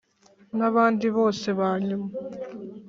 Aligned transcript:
N 0.57 0.59
abandi 0.69 1.05
bose 1.17 1.47
ba 1.59 1.69
nyuma 1.87 2.09